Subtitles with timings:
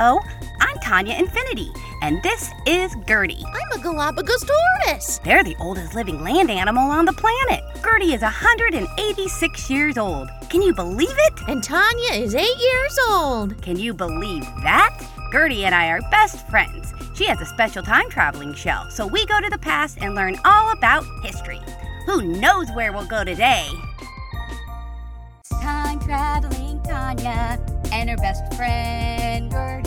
[0.00, 0.20] Hello,
[0.60, 3.42] I'm Tonya Infinity, and this is Gertie.
[3.44, 5.18] I'm a Galapagos tortoise.
[5.24, 7.64] They're the oldest living land animal on the planet.
[7.82, 10.28] Gertie is 186 years old.
[10.50, 11.32] Can you believe it?
[11.48, 13.60] And Tonya is eight years old.
[13.60, 14.96] Can you believe that?
[15.32, 16.94] Gertie and I are best friends.
[17.16, 20.36] She has a special time traveling shell, so we go to the past and learn
[20.44, 21.60] all about history.
[22.06, 23.68] Who knows where we'll go today?
[25.60, 27.58] Time traveling Tonya
[27.92, 29.77] and her best friend Gertie.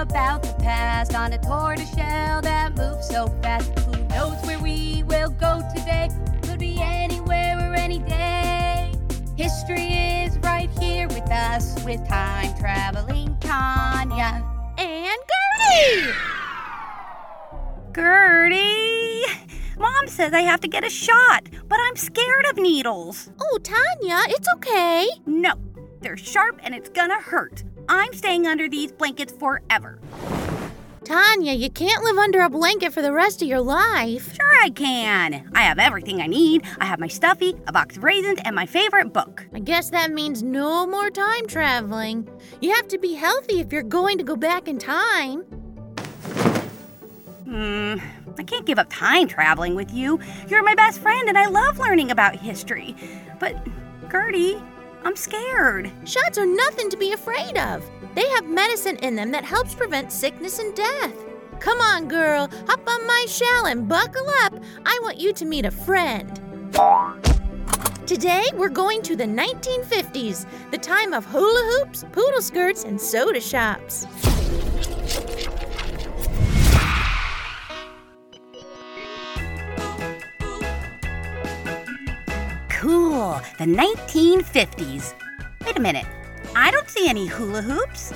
[0.00, 3.78] Learning all about the past on a tortoise shell that moves so fast.
[3.80, 6.08] Who knows where we will go today?
[6.42, 8.92] Could be anywhere or any day.
[9.36, 14.42] History is right here with us with time traveling Tonya
[14.78, 16.12] and Gertie.
[17.94, 19.24] Gertie!
[19.78, 23.30] Mom says I have to get a shot, but I'm scared of needles.
[23.38, 25.08] Oh, Tonya, it's okay.
[25.26, 25.52] No,
[26.00, 27.64] they're sharp and it's gonna hurt.
[27.90, 29.98] I'm staying under these blankets forever.
[31.02, 34.32] Tonya, you can't live under a blanket for the rest of your life.
[34.36, 35.50] Sure, I can.
[35.56, 36.62] I have everything I need.
[36.78, 39.44] I have my stuffy, a box of raisins, and my favorite book.
[39.52, 42.28] I guess that means no more time traveling.
[42.60, 45.42] You have to be healthy if you're going to go back in time.
[47.42, 47.96] Hmm,
[48.38, 50.20] I can't give up time traveling with you.
[50.46, 52.94] You're my best friend and I love learning about history.
[53.40, 53.56] But,
[54.08, 54.62] Gertie,
[55.04, 55.90] I'm scared.
[56.04, 57.88] Shots are nothing to be afraid of.
[58.14, 61.14] They have medicine in them that helps prevent sickness and death.
[61.58, 64.54] Come on, girl, hop on my shell and buckle up.
[64.84, 66.36] I want you to meet a friend.
[68.06, 73.40] Today, we're going to the 1950s, the time of hula hoops, poodle skirts, and soda
[73.40, 74.06] shops.
[82.80, 85.12] Cool, the 1950s.
[85.66, 86.06] Wait a minute,
[86.56, 88.14] I don't see any hula hoops.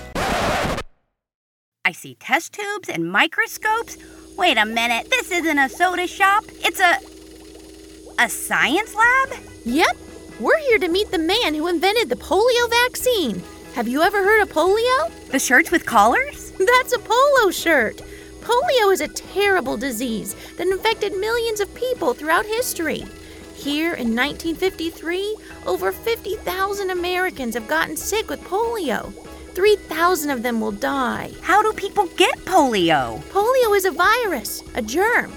[1.84, 3.98] I see test tubes and microscopes.
[4.38, 6.44] Wait a minute, this isn't a soda shop.
[6.64, 6.96] It's a.
[8.18, 9.38] a science lab?
[9.66, 9.98] Yep,
[10.40, 13.42] we're here to meet the man who invented the polio vaccine.
[13.74, 15.10] Have you ever heard of polio?
[15.30, 16.52] The shirts with collars?
[16.52, 18.00] That's a polo shirt.
[18.40, 23.04] Polio is a terrible disease that infected millions of people throughout history.
[23.54, 29.12] Here in 1953, over 50,000 Americans have gotten sick with polio.
[29.54, 31.30] 3,000 of them will die.
[31.40, 33.22] How do people get polio?
[33.30, 35.32] Polio is a virus, a germ.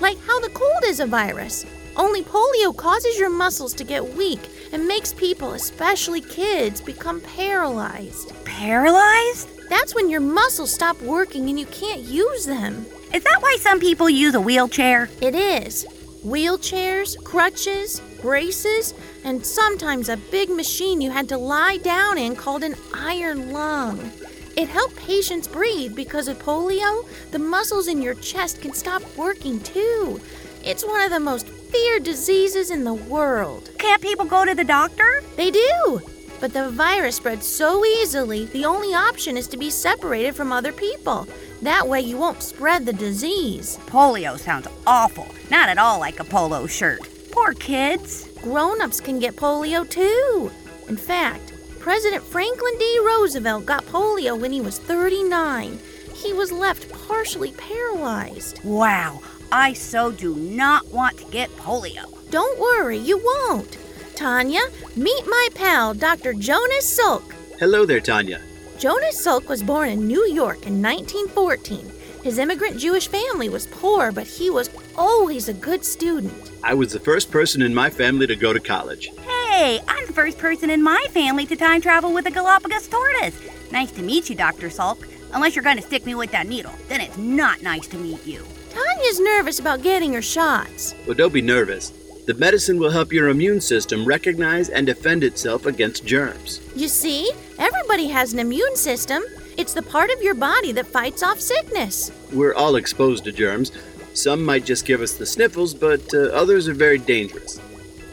[0.00, 1.66] Like how the cold is a virus.
[1.96, 4.40] Only polio causes your muscles to get weak
[4.72, 8.32] and makes people, especially kids, become paralyzed.
[8.44, 9.48] Paralyzed?
[9.68, 12.86] That's when your muscles stop working and you can't use them.
[13.12, 15.10] Is that why some people use a wheelchair?
[15.20, 15.86] It is.
[16.24, 18.92] Wheelchairs, crutches, braces,
[19.24, 24.10] and sometimes a big machine you had to lie down in called an iron lung.
[24.56, 29.60] It helped patients breathe because of polio, the muscles in your chest can stop working
[29.60, 30.20] too.
[30.62, 33.70] It's one of the most feared diseases in the world.
[33.78, 35.22] Can't people go to the doctor?
[35.36, 36.02] They do.
[36.40, 40.72] But the virus spreads so easily, the only option is to be separated from other
[40.72, 41.28] people.
[41.60, 43.78] That way you won't spread the disease.
[43.86, 45.26] Polio sounds awful.
[45.50, 47.00] Not at all like a polo shirt.
[47.30, 48.30] Poor kids.
[48.42, 50.50] Grown ups can get polio too.
[50.88, 53.00] In fact, President Franklin D.
[53.04, 55.78] Roosevelt got polio when he was 39.
[56.14, 58.64] He was left partially paralyzed.
[58.64, 59.20] Wow,
[59.52, 62.04] I so do not want to get polio.
[62.30, 63.76] Don't worry, you won't.
[64.20, 64.60] Tonya,
[64.96, 66.34] meet my pal, Dr.
[66.34, 67.22] Jonas Salk.
[67.58, 68.38] Hello there, Tonya.
[68.78, 71.90] Jonas Salk was born in New York in 1914.
[72.22, 76.52] His immigrant Jewish family was poor, but he was always a good student.
[76.62, 79.10] I was the first person in my family to go to college.
[79.26, 83.40] Hey, I'm the first person in my family to time travel with a Galapagos tortoise.
[83.72, 84.68] Nice to meet you, Dr.
[84.68, 85.02] Salk.
[85.32, 88.26] Unless you're going to stick me with that needle, then it's not nice to meet
[88.26, 88.44] you.
[88.68, 90.94] Tonya's nervous about getting her shots.
[91.06, 91.94] Well, don't be nervous.
[92.26, 96.60] The medicine will help your immune system recognize and defend itself against germs.
[96.76, 99.22] You see, everybody has an immune system.
[99.56, 102.12] It's the part of your body that fights off sickness.
[102.32, 103.72] We're all exposed to germs.
[104.14, 107.60] Some might just give us the sniffles, but uh, others are very dangerous.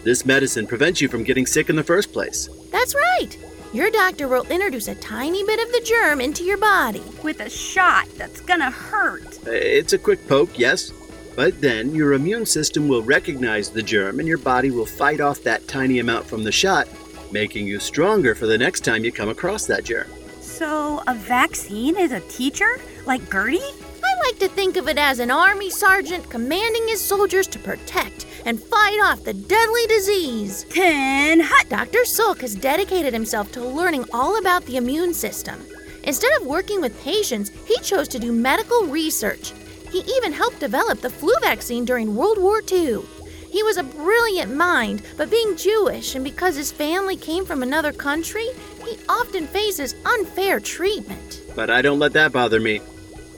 [0.03, 2.49] This medicine prevents you from getting sick in the first place.
[2.71, 3.37] That's right.
[3.73, 7.03] Your doctor will introduce a tiny bit of the germ into your body.
[7.23, 9.39] With a shot that's gonna hurt.
[9.45, 10.91] Uh, It's a quick poke, yes,
[11.37, 15.43] but then your immune system will recognize the germ and your body will fight off
[15.43, 16.87] that tiny amount from the shot,
[17.31, 20.07] making you stronger for the next time you come across that germ.
[20.41, 22.79] So, a vaccine is a teacher?
[23.05, 23.59] Like Gertie?
[23.61, 28.25] I like to think of it as an army sergeant commanding his soldiers to protect
[28.45, 30.65] and fight off the deadly disease.
[30.71, 31.69] Ten hut!
[31.69, 31.99] Dr.
[31.99, 35.63] Salk has dedicated himself to learning all about the immune system.
[36.03, 39.53] Instead of working with patients, he chose to do medical research.
[39.91, 43.01] He even helped develop the flu vaccine during World War II.
[43.49, 47.93] He was a brilliant mind, but being Jewish and because his family came from another
[47.93, 48.47] country,
[48.85, 51.41] he often faces unfair treatment.
[51.55, 52.79] But I don't let that bother me.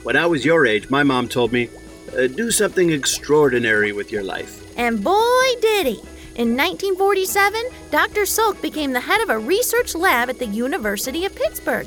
[0.02, 1.68] When I was your age, my mom told me,
[2.16, 4.64] uh, do something extraordinary with your life.
[4.76, 6.00] And boy, did he!
[6.36, 8.22] In 1947, Dr.
[8.22, 11.86] Salk became the head of a research lab at the University of Pittsburgh.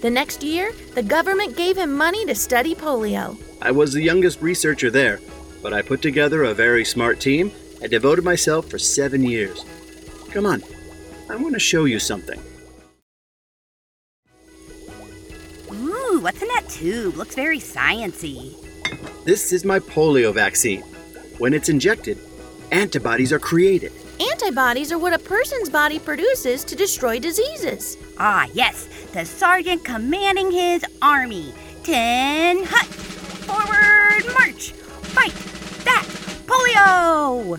[0.00, 3.36] The next year, the government gave him money to study polio.
[3.60, 5.20] I was the youngest researcher there,
[5.62, 7.50] but I put together a very smart team
[7.82, 9.64] and devoted myself for seven years.
[10.30, 10.62] Come on,
[11.28, 12.40] I want to show you something.
[15.72, 17.16] Ooh, what's in that tube?
[17.16, 18.54] Looks very sciency.
[19.24, 20.82] This is my polio vaccine.
[21.38, 22.18] When it's injected,
[22.70, 23.92] antibodies are created.
[24.20, 27.96] Antibodies are what a person's body produces to destroy diseases.
[28.18, 31.52] Ah, yes, the sergeant commanding his army.
[31.82, 33.07] Ten hut!
[33.58, 34.70] Forward march!
[35.14, 35.34] Fight!
[35.84, 36.06] That!
[36.46, 37.58] Polio!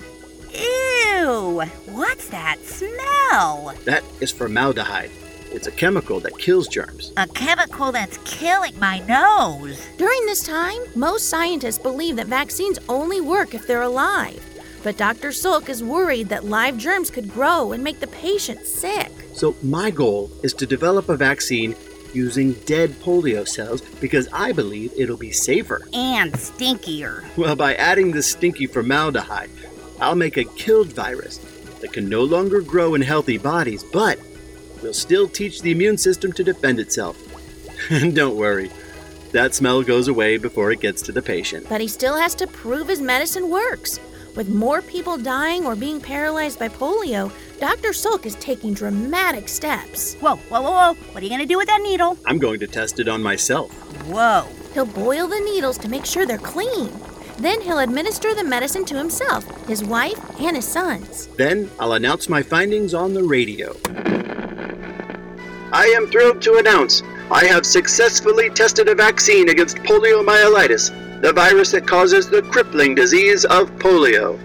[0.53, 1.61] Ew!
[1.93, 3.73] What's that smell?
[3.83, 5.11] That is formaldehyde.
[5.51, 7.11] It's a chemical that kills germs.
[7.17, 9.85] A chemical that's killing my nose.
[9.97, 14.45] During this time, most scientists believe that vaccines only work if they're alive.
[14.83, 15.29] But Dr.
[15.29, 19.11] Salk is worried that live germs could grow and make the patient sick.
[19.33, 21.75] So, my goal is to develop a vaccine
[22.13, 25.87] using dead polio cells because I believe it'll be safer.
[25.93, 27.25] And stinkier.
[27.37, 29.49] Well, by adding this stinky formaldehyde,
[30.01, 31.37] I'll make a killed virus
[31.81, 34.19] that can no longer grow in healthy bodies, but
[34.81, 37.17] will still teach the immune system to defend itself.
[37.91, 38.69] And don't worry,
[39.31, 41.67] that smell goes away before it gets to the patient.
[41.69, 43.99] But he still has to prove his medicine works.
[44.35, 47.89] With more people dying or being paralyzed by polio, Dr.
[47.89, 50.15] Salk is taking dramatic steps.
[50.15, 50.93] Whoa, whoa, whoa, whoa.
[51.11, 52.17] What are you gonna do with that needle?
[52.25, 53.69] I'm going to test it on myself.
[54.07, 54.47] Whoa.
[54.73, 56.89] He'll boil the needles to make sure they're clean.
[57.37, 61.27] Then he'll administer the medicine to himself, his wife, and his sons.
[61.35, 63.75] Then I'll announce my findings on the radio.
[65.73, 71.71] I am thrilled to announce I have successfully tested a vaccine against poliomyelitis, the virus
[71.71, 74.39] that causes the crippling disease of polio.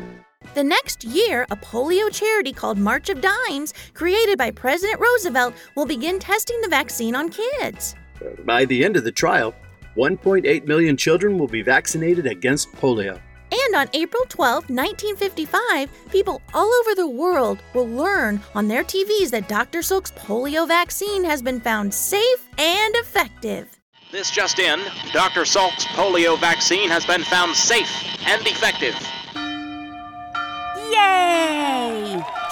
[0.55, 5.85] The next year, a polio charity called March of Dimes, created by President Roosevelt, will
[5.85, 7.97] begin testing the vaccine on kids.
[8.45, 9.53] By the end of the trial,
[9.97, 13.21] 1.8 million children will be vaccinated against polio.
[13.51, 19.31] And on April 12, 1955, people all over the world will learn on their TVs
[19.31, 19.83] that Dr.
[19.83, 23.81] Salk's polio vaccine has been found safe and effective.
[24.13, 24.79] This just in,
[25.13, 25.45] Dr.
[25.45, 27.91] Salk's polio vaccine has been found safe
[28.25, 28.95] and effective.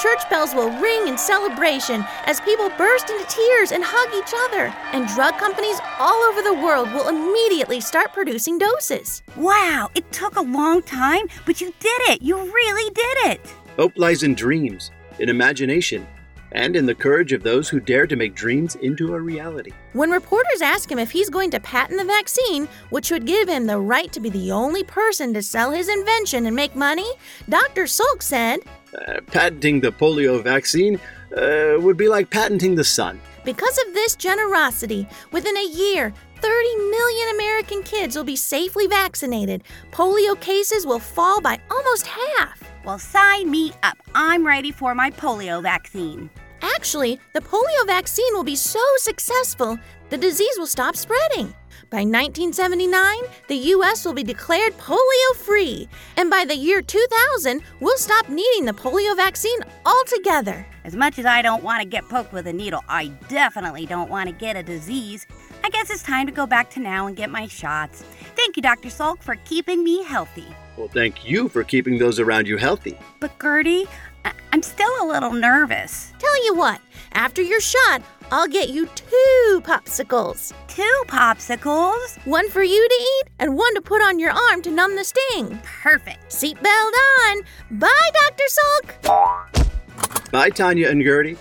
[0.02, 4.74] Church bells will ring in celebration as people burst into tears and hug each other.
[4.90, 9.22] And drug companies all over the world will immediately start producing doses.
[9.36, 12.20] Wow, it took a long time, but you did it.
[12.20, 13.54] You really did it.
[13.76, 14.90] Hope lies in dreams,
[15.20, 16.04] in imagination,
[16.50, 19.70] and in the courage of those who dare to make dreams into a reality.
[19.92, 23.66] When reporters ask him if he's going to patent the vaccine, which would give him
[23.66, 27.08] the right to be the only person to sell his invention and make money,
[27.48, 27.84] Dr.
[27.84, 28.58] Salk said,
[28.94, 30.98] Uh, patenting the polio vaccine
[31.32, 33.18] Uh, would be like patenting the sun.
[33.42, 39.62] Because of this generosity, within a year, 30 million American kids will be safely vaccinated.
[39.92, 42.62] Polio cases will fall by almost half.
[42.84, 43.96] Well, sign me up.
[44.14, 46.28] I'm ready for my polio vaccine.
[46.62, 49.78] Actually, the polio vaccine will be so successful,
[50.10, 51.52] the disease will stop spreading.
[51.90, 53.16] By 1979,
[53.48, 54.04] the U.S.
[54.06, 59.14] will be declared polio free, and by the year 2000, we'll stop needing the polio
[59.16, 60.64] vaccine altogether.
[60.84, 64.08] As much as I don't want to get poked with a needle, I definitely don't
[64.08, 65.26] want to get a disease.
[65.64, 68.02] I guess it's time to go back to now and get my shots.
[68.36, 68.88] Thank you, Dr.
[68.88, 70.46] Salk, for keeping me healthy.
[70.76, 72.98] Well, thank you for keeping those around you healthy.
[73.20, 73.86] But, Gertie,
[74.24, 76.12] I- I'm still a little nervous.
[76.18, 76.80] Tell you what,
[77.12, 80.52] after your shot, I'll get you two popsicles.
[80.68, 82.24] Two popsicles?
[82.26, 85.04] One for you to eat and one to put on your arm to numb the
[85.04, 85.58] sting.
[85.82, 86.30] Perfect.
[86.30, 86.92] Seatbelt
[87.28, 87.42] on.
[87.72, 88.44] Bye, Dr.
[88.48, 90.30] Salk.
[90.32, 91.36] Bye, Tonya and Gertie.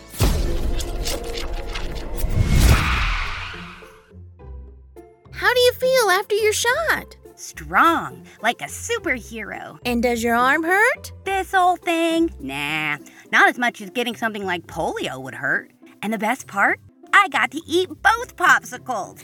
[5.31, 7.15] How do you feel after your shot?
[7.41, 9.79] Strong, like a superhero.
[9.83, 11.11] And does your arm hurt?
[11.25, 12.29] This old thing?
[12.39, 12.97] Nah,
[13.31, 15.71] not as much as getting something like polio would hurt.
[16.03, 16.79] And the best part?
[17.11, 19.23] I got to eat both popsicles.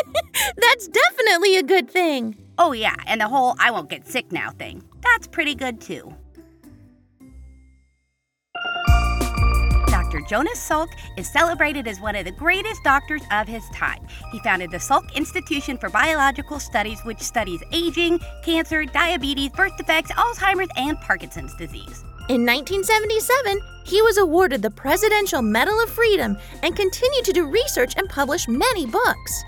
[0.56, 2.36] That's definitely a good thing.
[2.58, 4.84] oh, yeah, and the whole I won't get sick now thing.
[5.02, 6.14] That's pretty good too.
[10.18, 10.28] Dr.
[10.28, 14.04] Jonas Salk is celebrated as one of the greatest doctors of his time.
[14.32, 20.10] He founded the Salk Institution for Biological Studies, which studies aging, cancer, diabetes, birth defects,
[20.12, 22.02] Alzheimer's, and Parkinson's disease.
[22.28, 27.94] In 1977, he was awarded the Presidential Medal of Freedom and continued to do research
[27.96, 29.44] and publish many books.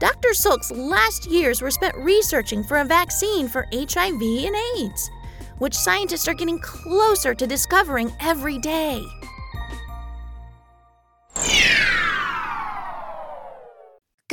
[0.00, 0.30] Dr.
[0.30, 5.10] Salk's last years were spent researching for a vaccine for HIV and AIDS,
[5.58, 9.04] which scientists are getting closer to discovering every day.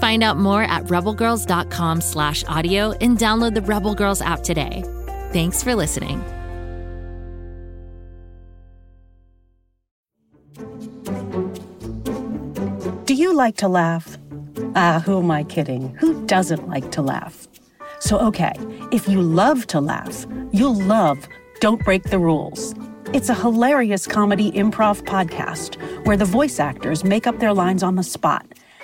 [0.00, 4.82] Find out more at rebelgirls.com slash audio and download the Rebel Girls app today.
[5.32, 6.24] Thanks for listening.
[13.04, 14.16] Do you like to laugh?
[14.74, 15.94] Ah, who am I kidding?
[15.96, 17.46] Who doesn't like to laugh?
[17.98, 18.52] So, okay,
[18.92, 21.28] if you love to laugh, you'll love
[21.60, 22.74] Don't Break the Rules.
[23.12, 25.76] It's a hilarious comedy improv podcast
[26.06, 28.46] where the voice actors make up their lines on the spot